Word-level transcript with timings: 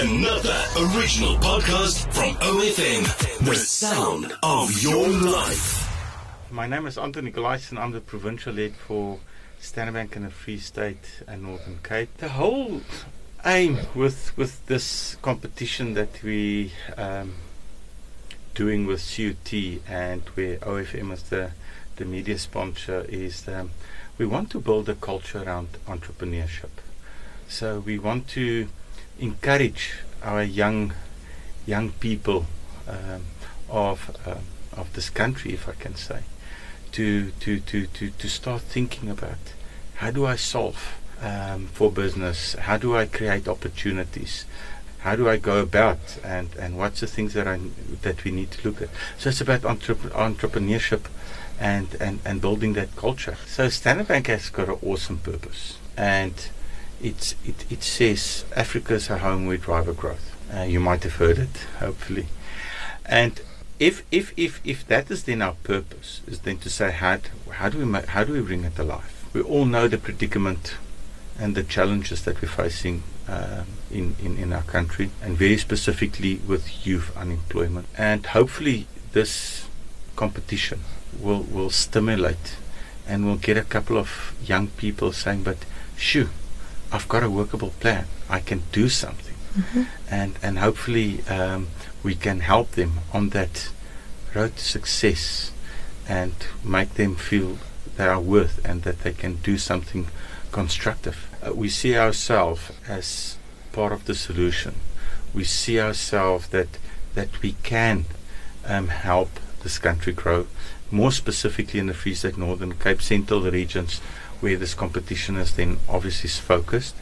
Another 0.00 0.64
original 0.76 1.34
podcast 1.38 2.06
from 2.14 2.36
OFM. 2.36 3.44
The 3.44 3.56
sound 3.56 4.32
of 4.44 4.80
your 4.80 5.08
life. 5.08 6.52
My 6.52 6.68
name 6.68 6.86
is 6.86 6.96
Anton 6.96 7.24
Nicolaisen. 7.24 7.80
I'm 7.80 7.90
the 7.90 8.00
provincial 8.00 8.52
lead 8.52 8.76
for 8.76 9.18
Standard 9.58 9.94
Bank 9.94 10.14
in 10.14 10.22
the 10.22 10.30
Free 10.30 10.58
State 10.58 11.24
and 11.26 11.42
Northern 11.42 11.80
Cape. 11.82 12.16
The 12.18 12.28
whole 12.28 12.82
aim 13.44 13.80
with 13.92 14.36
with 14.38 14.64
this 14.66 15.16
competition 15.20 15.94
that 15.94 16.22
we 16.22 16.70
um, 16.96 17.34
doing 18.54 18.86
with 18.86 19.00
CUT 19.00 19.52
and 19.88 20.22
where 20.34 20.58
OFM 20.58 21.12
is 21.12 21.24
the 21.24 21.50
the 21.96 22.04
media 22.04 22.38
sponsor 22.38 23.04
is 23.08 23.48
um, 23.48 23.72
we 24.16 24.26
want 24.26 24.50
to 24.50 24.60
build 24.60 24.88
a 24.88 24.94
culture 24.94 25.42
around 25.42 25.70
entrepreneurship. 25.88 26.70
So 27.48 27.80
we 27.80 27.98
want 27.98 28.28
to 28.28 28.68
encourage 29.18 29.94
our 30.22 30.42
young 30.42 30.92
young 31.66 31.92
people 31.92 32.46
um, 32.86 33.22
of 33.68 34.16
um, 34.26 34.44
of 34.72 34.92
this 34.94 35.10
country, 35.10 35.52
if 35.52 35.68
I 35.68 35.72
can 35.72 35.94
say, 35.94 36.20
to 36.92 37.30
to 37.40 37.60
to 37.60 37.86
to 37.86 38.10
to 38.10 38.28
start 38.28 38.62
thinking 38.62 39.10
about 39.10 39.38
how 39.96 40.10
do 40.10 40.26
I 40.26 40.36
solve 40.36 40.98
um, 41.20 41.66
for 41.68 41.90
business? 41.90 42.54
How 42.54 42.76
do 42.76 42.96
I 42.96 43.06
create 43.06 43.48
opportunities? 43.48 44.44
How 45.00 45.16
do 45.16 45.28
I 45.28 45.36
go 45.36 45.60
about 45.60 46.18
and, 46.24 46.48
and 46.58 46.76
what's 46.76 47.00
the 47.00 47.06
things 47.06 47.34
that 47.34 47.46
I 47.46 47.58
that 48.02 48.24
we 48.24 48.30
need 48.30 48.50
to 48.52 48.68
look 48.68 48.82
at? 48.82 48.88
So 49.18 49.30
it's 49.30 49.40
about 49.40 49.62
entrep- 49.62 50.10
entrepreneurship 50.10 51.02
and, 51.60 51.96
and, 52.00 52.20
and 52.24 52.40
building 52.40 52.74
that 52.74 52.94
culture. 52.96 53.36
So 53.46 53.68
Standard 53.68 54.08
Bank 54.08 54.26
has 54.28 54.50
got 54.50 54.68
an 54.68 54.78
awesome 54.82 55.18
purpose 55.18 55.78
and 55.96 56.34
it, 57.02 57.64
it 57.70 57.82
says 57.82 58.44
Africa 58.56 58.94
is 58.94 59.10
a 59.10 59.18
home 59.18 59.46
where 59.46 59.56
driver 59.56 59.92
growth. 59.92 60.34
Uh, 60.54 60.62
you 60.62 60.80
might 60.80 61.02
have 61.02 61.16
heard 61.16 61.38
it, 61.38 61.66
hopefully. 61.78 62.26
And 63.04 63.40
if, 63.78 64.04
if, 64.10 64.32
if, 64.36 64.60
if 64.64 64.86
that 64.88 65.10
is 65.10 65.24
then 65.24 65.42
our 65.42 65.54
purpose, 65.62 66.20
is 66.26 66.40
then 66.40 66.58
to 66.58 66.70
say 66.70 66.90
how, 66.90 67.18
how, 67.52 67.68
do 67.68 67.78
we 67.78 67.84
ma- 67.84 68.06
how 68.06 68.24
do 68.24 68.32
we 68.32 68.40
bring 68.40 68.64
it 68.64 68.76
to 68.76 68.82
life? 68.82 69.28
We 69.32 69.42
all 69.42 69.66
know 69.66 69.88
the 69.88 69.98
predicament 69.98 70.76
and 71.38 71.54
the 71.54 71.62
challenges 71.62 72.24
that 72.24 72.42
we're 72.42 72.48
facing 72.48 73.04
um, 73.28 73.66
in, 73.90 74.16
in, 74.22 74.36
in 74.38 74.52
our 74.52 74.62
country, 74.62 75.10
and 75.22 75.36
very 75.36 75.58
specifically 75.58 76.36
with 76.46 76.86
youth 76.86 77.16
unemployment. 77.16 77.86
And 77.96 78.26
hopefully, 78.26 78.86
this 79.12 79.66
competition 80.16 80.80
will, 81.20 81.42
will 81.42 81.70
stimulate 81.70 82.56
and 83.06 83.24
will 83.24 83.36
get 83.36 83.56
a 83.56 83.62
couple 83.62 83.96
of 83.96 84.34
young 84.44 84.68
people 84.68 85.12
saying, 85.12 85.44
But 85.44 85.58
shoo, 85.96 86.30
I've 86.90 87.08
got 87.08 87.22
a 87.22 87.30
workable 87.30 87.72
plan, 87.80 88.06
I 88.28 88.40
can 88.40 88.62
do 88.72 88.88
something. 88.88 89.34
Mm-hmm. 89.54 89.82
And, 90.10 90.38
and 90.42 90.58
hopefully, 90.58 91.22
um, 91.28 91.68
we 92.02 92.14
can 92.14 92.40
help 92.40 92.72
them 92.72 93.00
on 93.12 93.30
that 93.30 93.70
road 94.34 94.56
to 94.56 94.64
success 94.64 95.52
and 96.08 96.34
make 96.64 96.94
them 96.94 97.16
feel 97.16 97.58
they 97.96 98.06
are 98.06 98.20
worth 98.20 98.64
and 98.64 98.82
that 98.82 99.00
they 99.00 99.12
can 99.12 99.36
do 99.36 99.58
something 99.58 100.06
constructive. 100.52 101.28
Uh, 101.46 101.52
we 101.52 101.68
see 101.68 101.96
ourselves 101.96 102.72
as 102.88 103.36
part 103.72 103.92
of 103.92 104.06
the 104.06 104.14
solution. 104.14 104.74
We 105.34 105.44
see 105.44 105.80
ourselves 105.80 106.48
that 106.48 106.78
that 107.14 107.42
we 107.42 107.52
can 107.62 108.04
um, 108.64 108.88
help 108.88 109.28
this 109.62 109.78
country 109.78 110.12
grow, 110.12 110.46
more 110.90 111.10
specifically 111.10 111.80
in 111.80 111.86
the 111.86 111.94
Free 111.94 112.14
State 112.14 112.38
Northern 112.38 112.74
Cape 112.74 113.02
Central 113.02 113.40
regions, 113.40 114.00
where 114.40 114.56
this 114.56 114.74
competition 114.74 115.36
is 115.36 115.54
then 115.56 115.78
obviously 115.88 116.30
focused. 116.30 116.94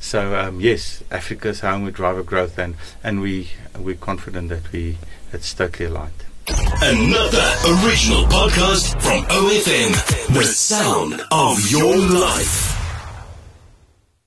So 0.00 0.38
um, 0.38 0.60
yes, 0.60 1.02
Africa's 1.10 1.60
home 1.60 1.82
with 1.84 1.94
driver 1.94 2.22
growth, 2.22 2.58
and 2.58 2.76
and 3.02 3.20
we 3.20 3.50
we're 3.78 3.94
confident 3.94 4.48
that 4.50 4.70
we 4.72 4.98
it's 5.32 5.52
totally 5.52 5.88
aligned. 5.88 6.24
Another 6.48 7.44
original 7.82 8.24
podcast 8.26 9.00
from 9.02 9.24
OFM. 9.24 10.34
The 10.34 10.44
sound 10.44 11.20
of 11.32 11.70
your 11.70 11.96
life. 11.96 12.75